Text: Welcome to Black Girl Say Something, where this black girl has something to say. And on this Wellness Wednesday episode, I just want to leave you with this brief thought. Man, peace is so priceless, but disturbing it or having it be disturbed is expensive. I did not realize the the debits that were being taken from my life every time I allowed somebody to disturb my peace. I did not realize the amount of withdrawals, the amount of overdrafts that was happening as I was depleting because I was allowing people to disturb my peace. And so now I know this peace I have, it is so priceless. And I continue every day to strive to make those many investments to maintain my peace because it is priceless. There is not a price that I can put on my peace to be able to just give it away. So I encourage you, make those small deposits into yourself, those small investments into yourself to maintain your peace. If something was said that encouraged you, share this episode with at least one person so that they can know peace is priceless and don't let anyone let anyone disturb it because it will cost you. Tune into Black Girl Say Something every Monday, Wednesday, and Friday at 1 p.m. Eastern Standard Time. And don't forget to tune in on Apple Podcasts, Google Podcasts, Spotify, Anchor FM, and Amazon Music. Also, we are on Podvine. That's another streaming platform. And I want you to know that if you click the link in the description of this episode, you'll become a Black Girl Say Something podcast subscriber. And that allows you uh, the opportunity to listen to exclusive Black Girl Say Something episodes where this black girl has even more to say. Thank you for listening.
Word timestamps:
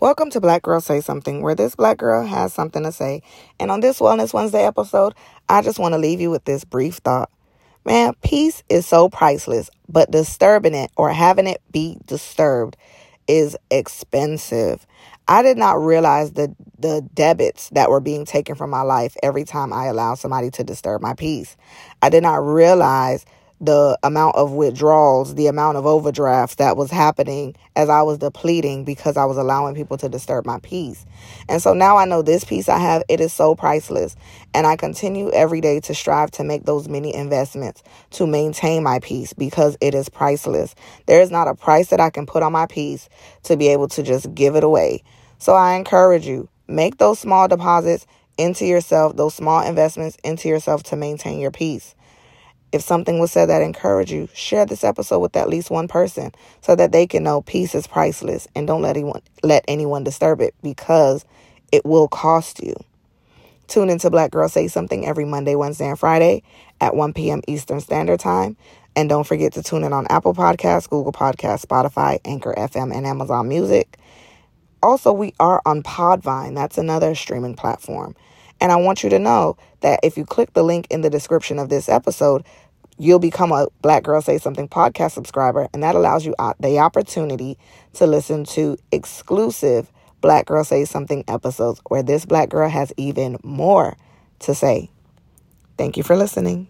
Welcome 0.00 0.30
to 0.30 0.40
Black 0.40 0.62
Girl 0.62 0.80
Say 0.80 1.00
Something, 1.00 1.42
where 1.42 1.56
this 1.56 1.74
black 1.74 1.98
girl 1.98 2.24
has 2.24 2.52
something 2.52 2.84
to 2.84 2.92
say. 2.92 3.20
And 3.58 3.68
on 3.68 3.80
this 3.80 3.98
Wellness 3.98 4.32
Wednesday 4.32 4.64
episode, 4.64 5.12
I 5.48 5.60
just 5.60 5.80
want 5.80 5.92
to 5.92 5.98
leave 5.98 6.20
you 6.20 6.30
with 6.30 6.44
this 6.44 6.62
brief 6.62 6.98
thought. 6.98 7.32
Man, 7.84 8.12
peace 8.22 8.62
is 8.68 8.86
so 8.86 9.08
priceless, 9.08 9.70
but 9.88 10.12
disturbing 10.12 10.74
it 10.74 10.92
or 10.96 11.10
having 11.10 11.48
it 11.48 11.60
be 11.72 11.98
disturbed 12.06 12.76
is 13.26 13.56
expensive. 13.72 14.86
I 15.26 15.42
did 15.42 15.58
not 15.58 15.80
realize 15.80 16.30
the 16.30 16.54
the 16.78 17.04
debits 17.12 17.68
that 17.70 17.90
were 17.90 17.98
being 17.98 18.24
taken 18.24 18.54
from 18.54 18.70
my 18.70 18.82
life 18.82 19.16
every 19.24 19.42
time 19.42 19.72
I 19.72 19.86
allowed 19.86 20.20
somebody 20.20 20.52
to 20.52 20.62
disturb 20.62 21.02
my 21.02 21.14
peace. 21.14 21.56
I 22.02 22.08
did 22.08 22.22
not 22.22 22.36
realize 22.36 23.26
the 23.60 23.98
amount 24.02 24.36
of 24.36 24.52
withdrawals, 24.52 25.34
the 25.34 25.48
amount 25.48 25.76
of 25.76 25.86
overdrafts 25.86 26.56
that 26.56 26.76
was 26.76 26.90
happening 26.90 27.56
as 27.74 27.88
I 27.88 28.02
was 28.02 28.18
depleting 28.18 28.84
because 28.84 29.16
I 29.16 29.24
was 29.24 29.36
allowing 29.36 29.74
people 29.74 29.96
to 29.98 30.08
disturb 30.08 30.46
my 30.46 30.60
peace. 30.60 31.04
And 31.48 31.60
so 31.60 31.74
now 31.74 31.96
I 31.96 32.04
know 32.04 32.22
this 32.22 32.44
peace 32.44 32.68
I 32.68 32.78
have, 32.78 33.02
it 33.08 33.20
is 33.20 33.32
so 33.32 33.54
priceless. 33.54 34.14
And 34.54 34.66
I 34.66 34.76
continue 34.76 35.30
every 35.30 35.60
day 35.60 35.80
to 35.80 35.94
strive 35.94 36.30
to 36.32 36.44
make 36.44 36.64
those 36.64 36.88
many 36.88 37.14
investments 37.14 37.82
to 38.12 38.26
maintain 38.26 38.82
my 38.82 39.00
peace 39.00 39.32
because 39.32 39.76
it 39.80 39.94
is 39.94 40.08
priceless. 40.08 40.74
There 41.06 41.20
is 41.20 41.30
not 41.30 41.48
a 41.48 41.54
price 41.54 41.88
that 41.88 42.00
I 42.00 42.10
can 42.10 42.26
put 42.26 42.42
on 42.44 42.52
my 42.52 42.66
peace 42.66 43.08
to 43.44 43.56
be 43.56 43.68
able 43.68 43.88
to 43.88 44.02
just 44.02 44.32
give 44.34 44.54
it 44.54 44.64
away. 44.64 45.02
So 45.38 45.54
I 45.54 45.74
encourage 45.74 46.26
you, 46.26 46.48
make 46.68 46.98
those 46.98 47.18
small 47.18 47.48
deposits 47.48 48.06
into 48.36 48.64
yourself, 48.64 49.16
those 49.16 49.34
small 49.34 49.66
investments 49.66 50.16
into 50.22 50.48
yourself 50.48 50.84
to 50.84 50.96
maintain 50.96 51.40
your 51.40 51.50
peace. 51.50 51.96
If 52.70 52.82
something 52.82 53.18
was 53.18 53.32
said 53.32 53.46
that 53.46 53.62
encouraged 53.62 54.10
you, 54.10 54.28
share 54.34 54.66
this 54.66 54.84
episode 54.84 55.20
with 55.20 55.36
at 55.36 55.48
least 55.48 55.70
one 55.70 55.88
person 55.88 56.32
so 56.60 56.76
that 56.76 56.92
they 56.92 57.06
can 57.06 57.22
know 57.22 57.40
peace 57.42 57.74
is 57.74 57.86
priceless 57.86 58.46
and 58.54 58.66
don't 58.66 58.82
let 58.82 58.96
anyone 58.96 59.22
let 59.42 59.64
anyone 59.68 60.04
disturb 60.04 60.40
it 60.40 60.54
because 60.62 61.24
it 61.72 61.84
will 61.86 62.08
cost 62.08 62.62
you. 62.62 62.74
Tune 63.68 63.90
into 63.90 64.10
Black 64.10 64.30
Girl 64.30 64.48
Say 64.48 64.68
Something 64.68 65.06
every 65.06 65.26
Monday, 65.26 65.54
Wednesday, 65.54 65.88
and 65.88 65.98
Friday 65.98 66.42
at 66.80 66.96
1 66.96 67.12
p.m. 67.12 67.42
Eastern 67.46 67.80
Standard 67.80 68.20
Time. 68.20 68.56
And 68.96 69.08
don't 69.08 69.26
forget 69.26 69.52
to 69.52 69.62
tune 69.62 69.84
in 69.84 69.92
on 69.92 70.06
Apple 70.08 70.34
Podcasts, 70.34 70.88
Google 70.88 71.12
Podcasts, 71.12 71.66
Spotify, 71.66 72.18
Anchor 72.24 72.54
FM, 72.56 72.96
and 72.96 73.06
Amazon 73.06 73.46
Music. 73.46 73.98
Also, 74.82 75.12
we 75.12 75.34
are 75.38 75.60
on 75.66 75.82
Podvine. 75.82 76.54
That's 76.54 76.78
another 76.78 77.14
streaming 77.14 77.54
platform. 77.54 78.16
And 78.60 78.72
I 78.72 78.76
want 78.76 79.02
you 79.02 79.10
to 79.10 79.18
know 79.18 79.56
that 79.80 80.00
if 80.02 80.16
you 80.16 80.24
click 80.24 80.52
the 80.52 80.62
link 80.62 80.86
in 80.90 81.00
the 81.00 81.10
description 81.10 81.58
of 81.58 81.68
this 81.68 81.88
episode, 81.88 82.44
you'll 82.98 83.18
become 83.18 83.52
a 83.52 83.68
Black 83.82 84.02
Girl 84.02 84.20
Say 84.20 84.38
Something 84.38 84.68
podcast 84.68 85.12
subscriber. 85.12 85.68
And 85.72 85.82
that 85.82 85.94
allows 85.94 86.26
you 86.26 86.34
uh, 86.38 86.54
the 86.58 86.78
opportunity 86.78 87.56
to 87.94 88.06
listen 88.06 88.44
to 88.46 88.76
exclusive 88.90 89.90
Black 90.20 90.46
Girl 90.46 90.64
Say 90.64 90.84
Something 90.84 91.24
episodes 91.28 91.80
where 91.88 92.02
this 92.02 92.26
black 92.26 92.48
girl 92.48 92.68
has 92.68 92.92
even 92.96 93.38
more 93.42 93.96
to 94.40 94.54
say. 94.54 94.90
Thank 95.76 95.96
you 95.96 96.02
for 96.02 96.16
listening. 96.16 96.68